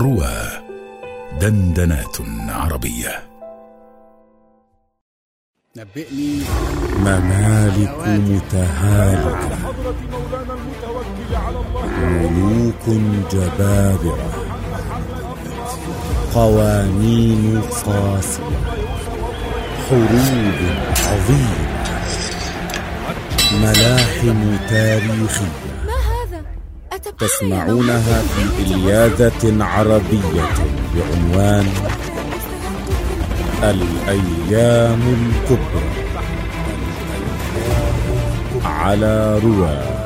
[0.00, 0.38] روى
[1.40, 2.16] دندنات
[2.48, 3.22] عربية.
[5.76, 6.40] نبئني
[6.98, 9.72] ممالك متهالكة
[11.98, 13.00] ملوك
[13.32, 14.32] جبابرة
[16.34, 18.42] قوانين قاسية
[19.88, 20.58] حروب
[21.06, 21.70] عظيمة.
[23.52, 24.40] ملاحم؟
[24.70, 25.69] أتبقى
[27.20, 30.48] تسمعونها في إلياذة عربية
[30.94, 31.68] بعنوان
[33.62, 35.90] الأيام الكبرى.
[38.64, 39.99] على رواه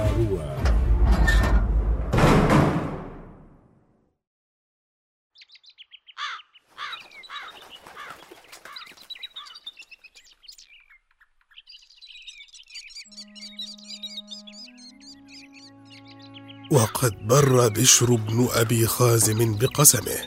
[16.74, 20.18] وقد بر بشر بن أبي خازم بقسمه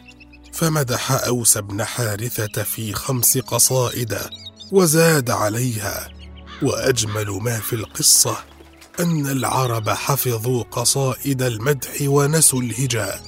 [0.54, 4.17] فمدح أوس بن حارثة في خمس قصائد
[4.72, 6.09] وزاد عليها.
[6.62, 8.38] وأجمل ما في القصة
[9.00, 13.22] أن العرب حفظوا قصائد المدح ونسوا الهجاء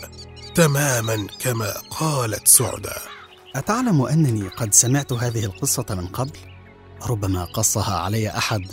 [0.55, 2.95] تماما كما قالت سعدى
[3.55, 6.37] أتعلم أنني قد سمعت هذه القصة من قبل؟
[7.03, 8.65] ربما قصها علي أحد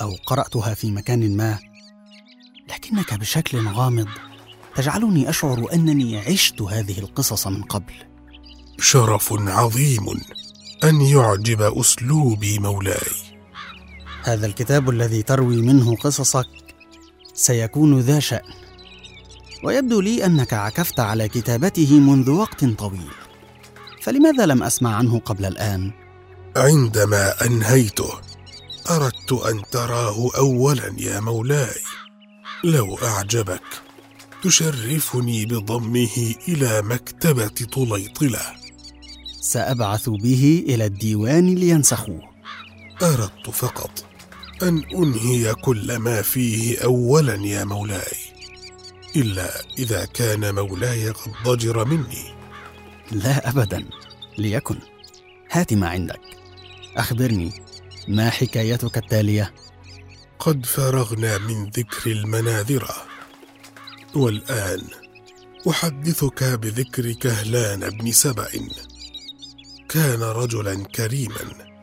[0.00, 1.73] أو قرأتها في مكان ما؟
[2.68, 4.08] لكنك بشكل غامض.
[4.74, 7.94] تجعلني أشعر أنني عشت هذه القصص من قبل.
[8.80, 10.06] شرف عظيم
[10.84, 13.10] أن يعجب أسلوبي مولاي.
[14.22, 16.46] هذا الكتاب الذي تروي منه قصصك
[17.34, 18.52] سيكون ذا شأن.
[19.64, 23.10] ويبدو لي أنك عكفت على كتابته منذ وقت طويل.
[24.02, 25.92] فلماذا لم أسمع عنه قبل الآن؟
[26.56, 28.10] عندما أنهيته
[28.90, 31.80] أردت أن تراه اولا يا مولاي.
[32.64, 33.62] لو أعجبك
[34.42, 38.40] تشرفني بضمه إلى مكتبة طليطلة.
[39.40, 42.22] سأبعث به إلى الديوان لينسخوه.
[43.02, 44.04] أردت فقط
[44.62, 48.16] أن أنهي كل ما فيه اولا يا مولاي
[49.16, 52.34] إلا إذا كان مولاي قد ضجر مني.
[53.12, 53.84] لا أبدا
[54.38, 54.78] ليكن.
[55.50, 56.20] هات ما عندك.
[56.96, 57.52] أخبرني
[58.08, 59.54] ما حكايتك التالية؟
[60.38, 62.96] قد فرغنا من ذكر المناذره
[64.14, 64.82] والآن
[65.70, 68.50] أحدثك بذكر كهلان بن سبأ.
[69.88, 71.74] كان رجلا كريما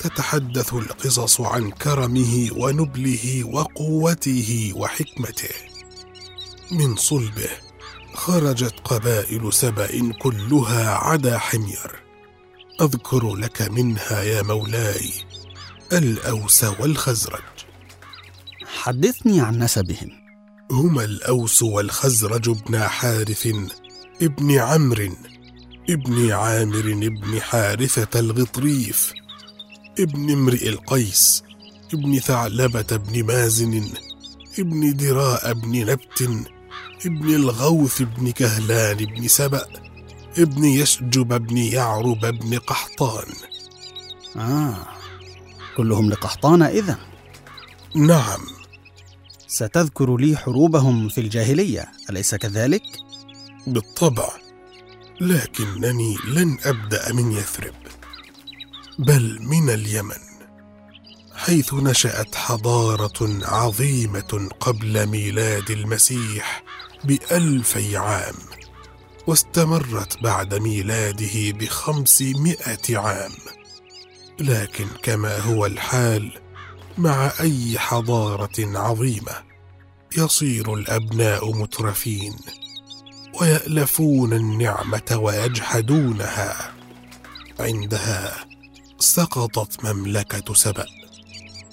[0.00, 5.54] تتحدث القصص عن كرمه ونبله وقوته وحكمته.
[6.70, 7.50] من صلبه
[8.14, 12.02] خرجت قبائل سبأ كلها عدا حمير.
[12.80, 15.10] أذكر لك منها يا مولاي
[15.92, 17.51] الأوس والخزرج.
[18.82, 20.10] حدثني عن نسبهم.
[20.70, 23.48] هما الأوس والخزرج بن حارث
[24.22, 25.12] ابن عمرو
[25.90, 29.12] ابن عامر ابن حارثة الغطريف
[29.98, 31.42] ابن امرئ القيس
[31.94, 33.84] ابن ثعلبة بن مازن
[34.58, 36.22] ابن دراء بن نبت
[37.06, 39.66] ابن الغوث بن كهلان بن سبأ
[40.38, 43.26] ابن يشجب بن يعرب بن قحطان.
[44.36, 44.86] آه
[45.76, 46.98] كلهم لقحطان إذا
[47.94, 48.61] نعم.
[49.52, 52.82] ستذكر لي حروبهم في الجاهلية أليس كذلك؟
[53.66, 54.28] بالطبع
[55.20, 57.74] لكنني لن أبدأ من يثرب
[58.98, 60.22] بل من اليمن
[61.34, 66.62] حيث نشأت حضارة عظيمة قبل ميلاد المسيح
[67.04, 68.34] بألفي عام
[69.26, 73.32] واستمرت بعد ميلاده بخمسمائة عام
[74.40, 76.32] لكن كما هو الحال
[76.98, 79.32] مع أي حضارة عظيمة
[80.18, 82.36] يصير الأبناء مترفين
[83.40, 86.72] ويألفون النعمة ويجحدونها.
[87.60, 88.34] عندها
[88.98, 90.86] سقطت مملكة سبأ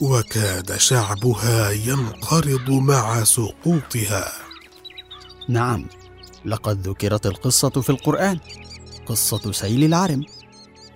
[0.02, 4.32] وكاد شعبها ينقرض مع سقوطها.
[5.50, 5.86] نعم
[6.46, 8.40] لقد ذكرت القصة في القرآن
[9.06, 10.26] قصة سيل العرم.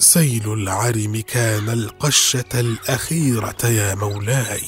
[0.04, 4.62] سيل العرم كان القشة الأخيرة يا مولاي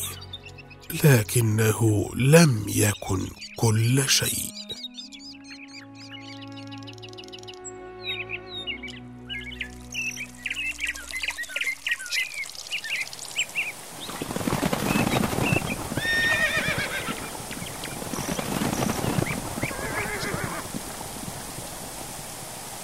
[1.03, 3.27] لكنه لم يكن
[3.57, 4.55] كل شيء.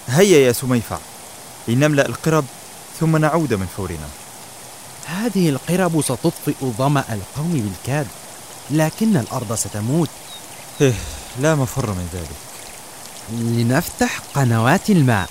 [0.07, 1.10] هيا يا سميفع
[1.67, 2.45] لنملأ القرب
[2.99, 4.07] ثم نعود من فورنا.
[5.05, 8.07] هذه القرب ستطفئ ظمأ القوم بالكاد
[8.71, 10.09] لكن الأرض ستموت.
[10.81, 10.93] إيه
[11.39, 12.37] لا مفر من ذلك.
[13.31, 15.29] لنفتح قنوات الماء.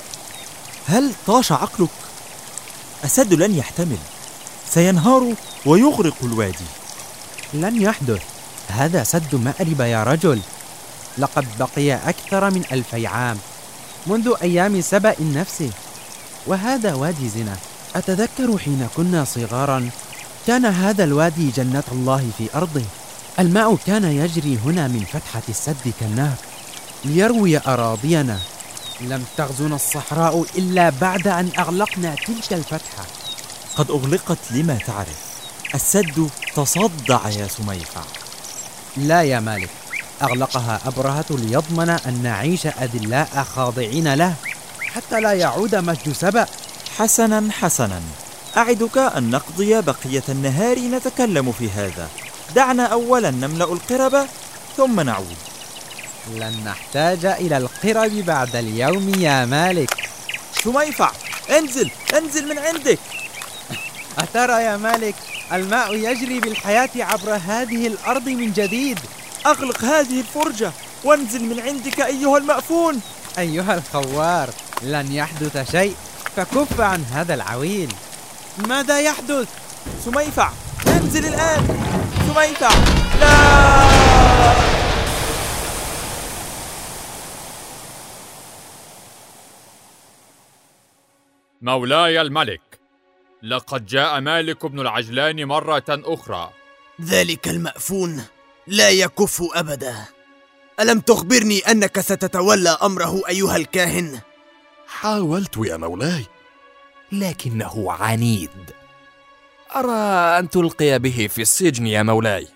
[0.86, 1.88] هل طاش عقلك؟
[3.04, 3.98] السد لن يحتمل.
[4.70, 5.34] سينهار
[5.66, 6.64] ويغرق الوادي.
[7.54, 8.22] لن يحدث.
[8.68, 10.40] هذا سد مأرب يا رجل.
[11.18, 13.38] لقد بقي أكثر من ألفي عام.
[14.06, 15.70] منذ أيام سبأ نفسه
[16.46, 17.56] وهذا وادي زنا.
[17.96, 19.90] أتذكر حين كنا صغارا
[20.46, 22.82] كان هذا الوادي جنة الله في أرضه.
[23.38, 26.36] الماء كان يجري هنا من فتحة السد كالنهر
[27.04, 28.38] ليروي أراضينا.
[29.00, 33.04] لم تغزنا الصحراء إلا بعد أن أغلقنا تلك الفتحة.
[33.76, 35.30] قد أغلقت لما تعرف.
[35.74, 38.02] السد تصدع يا سميفع
[38.96, 39.70] لا يا مالك
[40.22, 44.34] أغلقها أبرهة ليضمن أن نعيش أذلاء خاضعين له.
[44.94, 46.46] حتى لا يعود مجد سبأ.
[46.98, 48.00] حسنا حسنا.
[48.56, 52.08] أعدك أن نقضي بقية النهار نتكلم في هذا.
[52.54, 54.26] دعنا أولا نملأ القرب
[54.76, 55.36] ثم نعود.
[56.34, 60.10] لن نحتاج إلى القرب بعد اليوم يا مالك.
[60.64, 61.10] سميفع
[61.58, 62.98] انزل انزل من عندك.
[64.18, 65.14] أترى يا مالك
[65.52, 68.98] الماء يجري بالحياة عبر هذه الأرض من جديد.
[69.46, 70.72] أغلق هذه الفرجة
[71.04, 73.00] وانزل من عندك أيها المأفون.
[73.38, 74.50] أيها الخوار.
[74.82, 75.96] لن يحدث شيء
[76.36, 77.92] فكف عن هذا العويل.
[78.68, 79.48] ماذا يحدث؟
[80.04, 80.50] سميفع
[80.86, 81.66] انزل الآن.
[82.26, 82.70] سميفع
[83.20, 83.40] لا!
[91.62, 92.60] مولاي الملك
[93.42, 96.50] لقد جاء مالك بن العجلان مرة أخرى.
[97.02, 98.24] ذلك المأفون
[98.66, 100.04] لا يكف أبدا.
[100.80, 104.20] ألم تخبرني أنك ستتولى أمره أيها الكاهن؟
[104.90, 106.26] حاولت يا مولاي.
[107.12, 108.50] لكنه عنيد.
[109.76, 112.48] أرى أن تلقي به في السجن يا مولاي.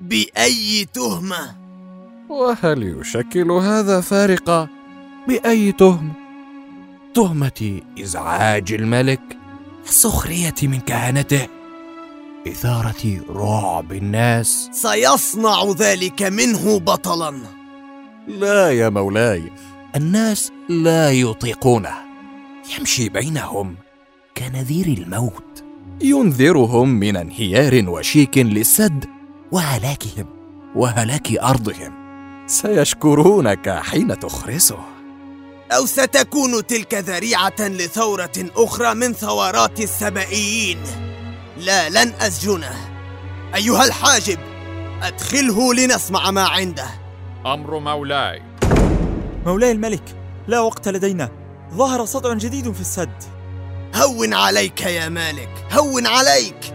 [0.00, 1.56] بأي تهمة؟
[2.28, 4.68] وهل يشكل هذا فارقة
[5.28, 6.12] بأي تهمة؟
[7.14, 9.22] تهمة إزعاج الملك.
[9.84, 11.48] سخرية من كهنته
[12.48, 14.68] إثارة رعب الناس.
[14.72, 17.40] سيصنع ذلك منه بطلا.
[18.28, 19.52] لا يا مولاي
[19.96, 21.94] الناس لا يطيقونه.
[22.78, 23.76] يمشي بينهم
[24.36, 25.64] كنذير الموت.
[26.02, 29.04] ينذرهم من انهيار وشيك للسد
[29.52, 30.26] وهلاكهم
[30.74, 31.92] وهلاك أرضهم.
[32.46, 34.78] سيشكرونك حين تخرسه.
[35.72, 40.78] أو ستكون تلك ذريعة لثورة أخرى من ثورات السبائيين
[41.58, 42.74] لا لن أسجنه.
[43.54, 44.38] أيها الحاجب
[45.02, 46.86] أدخله لنسمع ما عنده.
[47.46, 48.49] أمر مولاي.
[49.46, 50.02] مولاي الملك
[50.48, 51.28] لا وقت لدينا.
[51.74, 53.22] ظهر صدع جديد في السد.
[53.94, 56.74] هون عليك يا مالك هون عليك.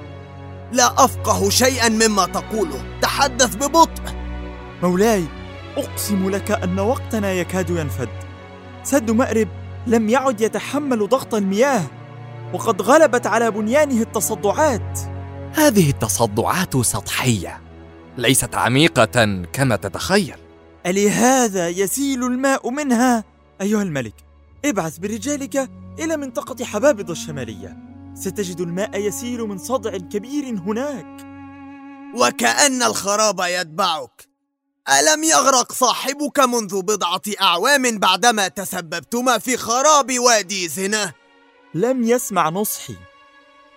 [0.71, 3.00] لا أفقه شيئا مما تقوله.
[3.01, 4.03] تحدث ببطء.
[4.83, 5.25] مولاي
[5.77, 8.09] أقسم لك أن وقتنا يكاد ينفد.
[8.83, 9.47] سد مأرب
[9.88, 11.83] لم يعد يتحمل ضغط المياه
[12.53, 15.00] وقد غلبت على بنيانه التصدعات.
[15.53, 17.62] هذه التصدعات سطحية
[18.17, 20.44] ليست عميقة كما تتخيل.
[20.86, 23.24] ألهذا يسيل الماء منها؟
[23.62, 24.14] أيها الملك
[24.66, 27.78] ابعث برجالك إلى منطقة حبابض الشمالية
[28.16, 31.26] ستجد الماء يسيل من صدع كبير هناك
[32.16, 34.28] وكأن الخراب يتبعك
[34.90, 41.13] ألم يغرق صاحبك منذ بضعة أعوام بعدما تسببتما في خراب وادي زنا؟
[41.74, 42.96] لم يسمع نصحي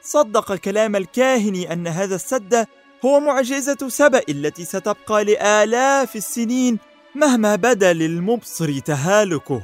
[0.03, 2.67] صدق كلام الكاهن أن هذا السد
[3.05, 6.79] هو معجزة سبأ التي ستبقى لآلاف السنين
[7.15, 9.63] مهما بدا للمبصر تهالكه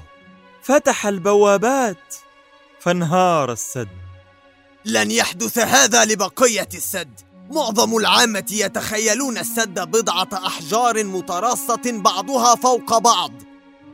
[0.62, 2.14] فتح البوابات
[2.80, 3.88] فانهار السد.
[4.84, 7.20] لن يحدث هذا لبقية السد.
[7.50, 13.32] معظم العامة يتخيلون السد بضعة أحجار متراصة بعضها فوق بعض.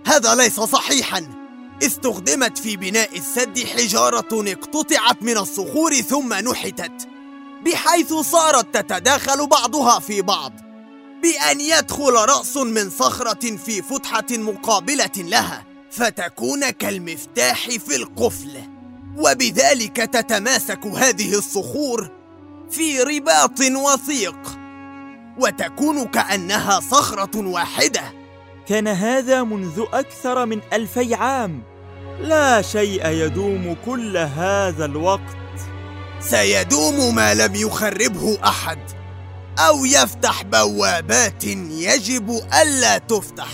[0.07, 1.27] هذا ليس صحيحا.
[1.83, 7.09] استخدمت في بناء السد حجارة اقتطعت من الصخور ثم نحتت
[7.65, 10.70] بحيث صارت تتداخل بعضها في بعض.
[11.23, 18.63] بأن يدخل رأس من صخرة في فتحة مقابلة لها فتكون كالمفتاح في القفل.
[19.17, 22.11] وبذلك تتماسك هذه الصخور
[22.71, 24.39] في رباط وثيق
[25.39, 28.03] وتكون كأنها صخرة واحدة.
[28.67, 31.63] كان هذا منذ أكثر من ألفي عام.
[32.21, 35.37] لا شيء يدوم كل هذا الوقت.
[36.21, 39.00] سيدوم ما لم يخربه أحد.
[39.59, 42.31] أو يفتح بوابات يجب
[42.63, 43.49] ألا تفتح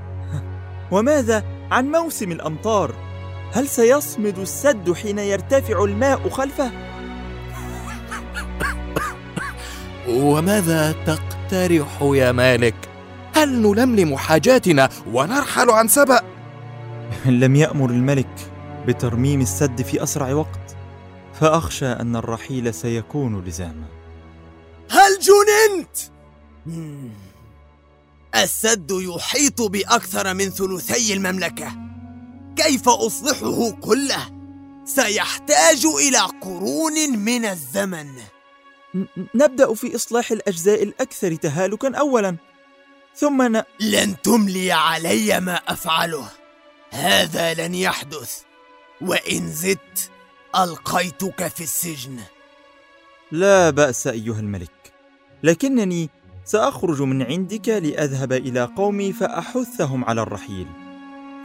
[0.92, 2.94] وماذا عن موسم الأمطار؟
[3.52, 6.70] هل سيصمد السد حين يرتفع الماء خلفه؟
[10.22, 12.74] وماذا تقترح يا مالك
[13.34, 16.20] هل نلملم حاجاتنا ونرحل عن سبأ؟
[17.26, 18.50] لم يأمر الملك
[18.86, 20.76] بترميم السد في أسرع وقت
[21.40, 23.99] فأخشى أن الرحيل سيكون لزاما
[24.90, 25.96] هل جننت؟
[28.34, 31.72] السد يحيط بأكثر من ثلثي المملكة.
[32.56, 34.40] كيف أصلحه كله؟
[34.84, 38.08] سيحتاج إلى قرون من الزمن.
[39.34, 42.36] نبدأ في إصلاح الأجزاء الأكثر تهالكا أولا.
[43.16, 43.62] ثم ن...
[43.80, 46.28] لن تملي علي ما أفعله.
[46.90, 48.38] هذا لن يحدث.
[49.00, 50.10] وإن زدت
[50.56, 52.18] ألقيتك في السجن.
[53.32, 54.79] لا بأس أيها الملك.
[55.42, 56.10] لكنني
[56.44, 60.66] سأخرج من عندك لأذهب إلى قومي فأحثهم على الرحيل.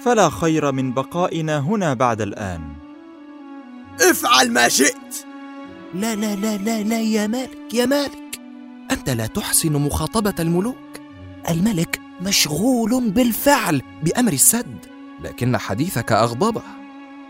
[0.05, 2.61] فلا خير من بقائنا هنا بعد الآن.
[4.01, 5.25] افعل ما شئت!
[5.93, 8.39] لا لا لا لا لا يا مالك يا مالك!
[8.91, 10.75] أنت لا تحسن مخاطبة الملوك.
[11.49, 14.77] الملك مشغول بالفعل بأمر السد
[15.23, 16.61] لكن حديثك أغضبه.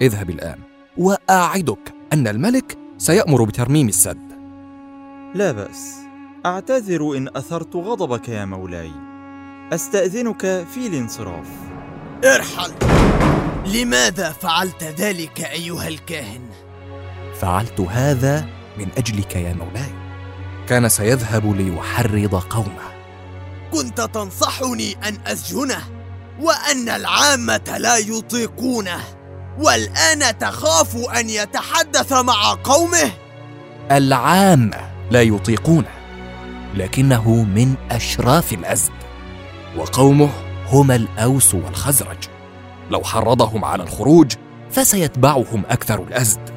[0.01, 0.59] اذهب الآن.
[0.97, 4.27] وأعدك أن الملك سيأمر بترميم السد.
[5.35, 6.04] لا بأس.
[6.45, 8.91] أعتذر إن أثرت غضبك يا مولاي.
[9.73, 11.47] أستأذنك في الانصراف.
[12.25, 12.73] ارحل!
[13.65, 16.49] لماذا فعلت ذلك أيها الكاهن؟
[17.39, 18.45] فعلت هذا
[18.77, 19.91] من أجلك يا مولاي.
[20.67, 22.95] كان سيذهب ليحرض قومه.
[23.71, 25.81] كنت تنصحني أن أسجنه
[26.41, 29.03] وأن العامة لا يطيقونه
[29.59, 33.11] والآن تخاف أن يتحدث مع قومه؟
[33.91, 34.77] العامة
[35.11, 35.94] لا يطيقونه.
[36.75, 38.93] لكنه من أشراف الأزد
[39.77, 40.29] وقومه
[40.67, 42.17] هما الأوس والخزرج.
[42.91, 44.33] لو حرضهم على الخروج
[44.71, 46.49] فسيتبعهم أكثر الأزد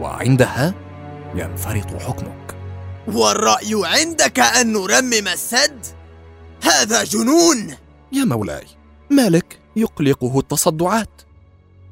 [0.00, 0.74] وعندها
[1.34, 2.56] ينفرط حكمك.
[3.08, 5.86] والرأي عندك أن نرمم السد؟
[6.62, 7.74] هذا جنون!
[8.12, 8.64] يا مولاي
[9.10, 11.22] مالك يقلقه التصدعات؟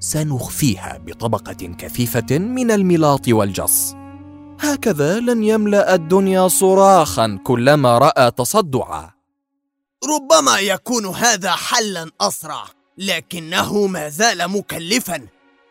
[0.00, 3.95] سنخفيها بطبقة كثيفة من الملاط والجص.
[4.62, 9.11] هكذا لن يملأ الدنيا صراخا كلما رأى تصدعا.
[10.04, 12.64] ربما يكون هذا حلا أسرع
[12.99, 15.26] لكنه ما زال مكلفا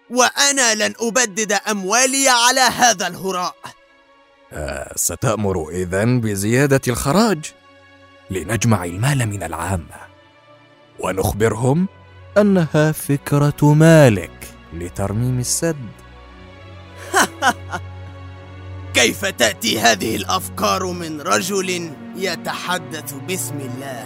[0.09, 3.55] وأنا لن أبدد أموالي على هذا الهراء.
[4.53, 7.45] آه ستأمر إذن بزيادة الخراج.
[8.29, 10.01] لنجمع المال من العامة
[10.99, 11.87] ونخبرهم
[12.37, 15.91] أنها فكرة مالك لترميم السد.
[19.01, 24.05] كيف تأتي هذه الأفكار من رجل يتحدث باسم الله؟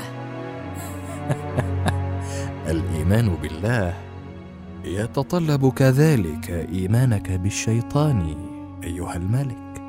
[2.72, 3.94] الإيمان بالله
[4.86, 8.36] يتطلب كذلك إيمانك بالشيطان
[8.84, 9.82] أيها الملك.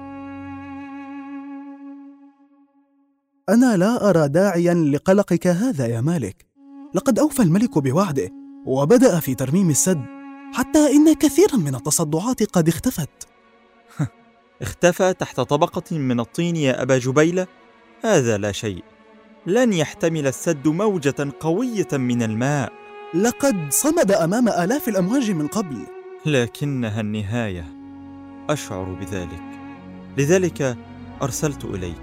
[3.48, 6.46] أنا لا أرى داعيا لقلقك هذا يا مالك.
[6.94, 8.30] لقد أوفى الملك بوعده
[8.66, 10.02] وبدأ في ترميم السد
[10.54, 13.35] حتى إن كثيرا من التصدعات قد اختفت.
[14.62, 17.46] اختفى تحت طبقة من الطين يا أبا جبيلة.
[18.04, 18.84] هذا لا شيء.
[19.46, 22.72] لن يحتمل السد موجة قوية من الماء.
[23.14, 25.78] لقد صمد أمام آلاف الأمواج من قبل.
[26.26, 27.72] لكنها النهاية.
[28.50, 29.42] أشعر بذلك.
[30.18, 30.76] لذلك
[31.22, 32.02] أرسلت إليك.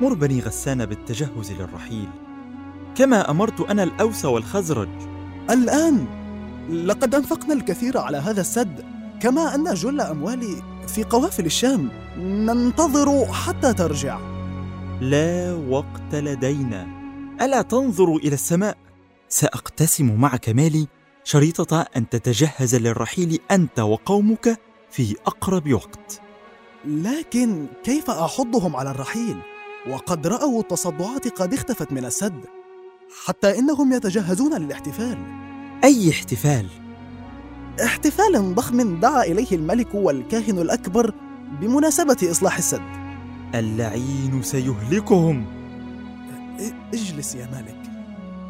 [0.00, 2.08] مر بني غسان بالتجهز للرحيل.
[2.94, 4.88] كما أمرت أنا الأوس والخزرج.
[5.50, 6.06] الآن
[6.86, 8.84] لقد أنفقنا الكثير على هذا السد
[9.22, 11.90] كما أن جل أموالي في قوافل الشام.
[12.18, 14.18] ننتظر حتى ترجع.
[15.00, 16.86] لا وقت لدينا.
[17.40, 18.76] ألا تنظر إلى السماء؟
[19.28, 20.86] سأقتسم معك مالي
[21.24, 24.60] شريطة أن تتجهز للرحيل أنت وقومك
[24.90, 26.20] في أقرب وقت.
[26.86, 29.36] لكن كيف أحضهم على الرحيل؟
[29.90, 32.44] وقد رأوا التصدعات قد اختفت من السد
[33.24, 35.18] حتى إنهم يتجهزون للاحتفال.
[35.84, 36.83] أي احتفال؟
[37.82, 41.12] احتفال ضخم دعا إليه الملك والكاهن الأكبر
[41.60, 42.82] بمناسبة إصلاح السد.
[43.54, 45.46] اللعين سيهلكهم.
[46.94, 47.76] اجلس يا مالك.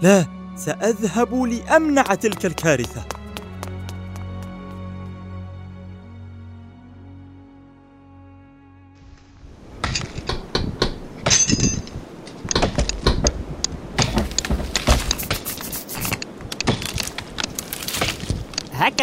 [0.02, 0.26] لا
[0.57, 3.04] سأذهب لأمنع تلك الكارثة.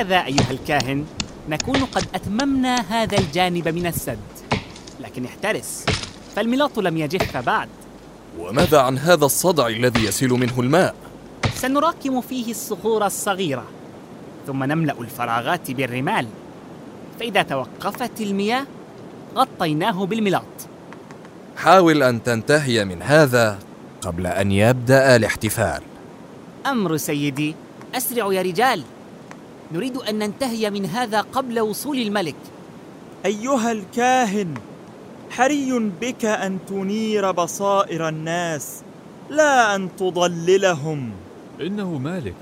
[0.02, 1.06] هكذا أيها الكاهن.
[1.50, 4.20] نكون قد أتممنا هذا الجانب من السد.
[5.00, 5.86] لكن احترس
[6.36, 7.70] فالملاط لم يجف بعد.
[8.40, 10.96] وماذا عن هذا الصدع الذي يسيل منه الماء؟
[11.56, 13.66] سنراكم فيه الصخور الصغيرة
[14.48, 16.28] ثم نملأ الفراغات بالرمال.
[17.20, 18.66] فإذا توقفت المياه
[19.36, 20.44] غطيناه بالملاط.
[21.58, 23.60] حاول أن تنتهي من هذا
[24.02, 25.82] قبل أن يبدأ الاحتفال.
[26.66, 27.56] أمر سيدي
[27.96, 28.84] أسرعوا يا رجال.
[29.74, 32.36] نريد أن ننتهي من هذا قبل وصول الملك
[33.26, 34.54] أيها الكاهن
[35.30, 38.82] حري بك أن تنير بصائر الناس
[39.30, 41.12] لا أن تضللهم
[41.62, 42.36] إنه مالك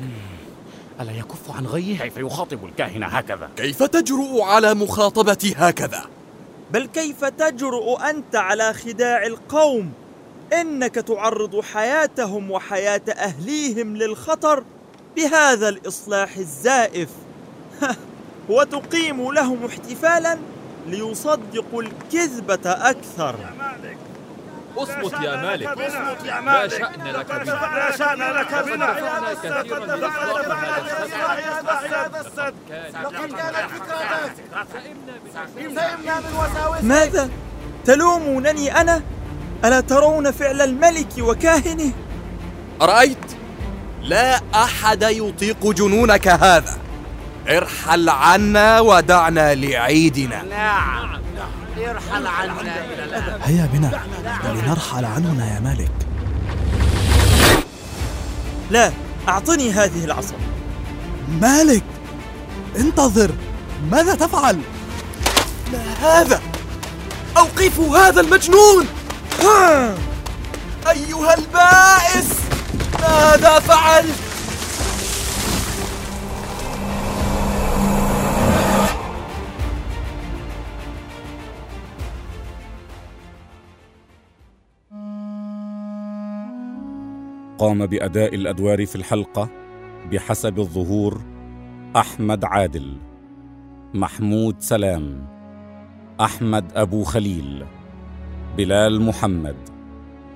[1.02, 6.06] ألا يكف عن غيه؟ كيف يخاطب الكاهن هكذا؟ كيف تجرؤ على مخاطبتي هكذا؟
[6.72, 9.92] بل كيف تجرؤ أنت على خداع القوم؟
[10.54, 14.64] إنك تعرض حياتهم وحياة أهليهم للخطر
[15.16, 17.10] بهذا الإصلاح الزائف.
[18.50, 20.38] وتقيم لهم احتفالا
[20.88, 23.36] ليصدقوا الكذبة أكثر.
[24.78, 25.68] أصمت يا مالك.
[25.68, 27.52] اصمت يا لا مالك شأن لك بنا.
[27.52, 28.94] لا شأن لك بنا.
[30.84, 32.54] كثيرا هذا السد
[33.04, 34.50] لقد كانت فكرتك
[36.84, 37.30] ماذا؟
[37.86, 39.02] تلومونني أنا؟
[39.66, 41.92] ألا ترون فعل الملك وكاهنه؟
[42.82, 43.39] أرأيت؟
[44.02, 46.78] لا أحد يطيق جنونك هذا.
[47.50, 50.44] ارحل عنا ودعنا لعيدنا.
[50.44, 51.20] نعم.
[51.78, 52.86] ارحل عنا
[53.44, 54.02] هيا بنا.
[54.46, 55.92] لنرحل عننا يا مالك.
[58.70, 58.92] لا
[59.28, 60.36] أعطني هذه العصا.
[61.42, 61.84] مالك
[62.76, 63.32] انتظر.
[63.92, 64.60] ماذا تفعل؟
[66.02, 66.42] هذا؟
[67.38, 68.88] أوقفوا هذا المجنون.
[70.88, 72.39] أيها البائس!
[73.02, 74.20] ماذا فعلت؟
[87.58, 89.50] قام بأداء الأدوار في الحلقة
[90.12, 91.22] بحسب الظهور
[91.96, 92.98] أحمد عادل
[93.94, 95.28] محمود سلام
[96.22, 97.66] أحمد أبو خليل
[98.58, 99.56] بلال محمد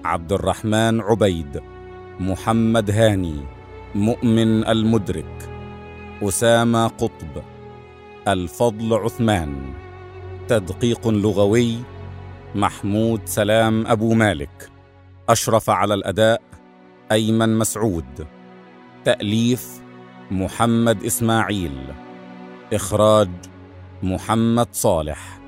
[0.05, 1.61] عبد الرحمن عبيد
[2.19, 3.41] محمد هاني
[3.95, 5.49] مؤمن المدرك
[6.23, 7.43] أسامة قطب
[8.27, 9.73] الفضل عثمان
[10.47, 11.77] تدقيق لغوي
[12.55, 14.69] محمود سلام أبو مالك
[15.29, 16.41] أشرف على الأداء
[17.11, 18.27] أيمن مسعود
[19.05, 19.81] تأليف
[20.31, 21.77] محمد إسماعيل
[22.73, 23.29] إخراج
[24.03, 25.42] محمد صالح.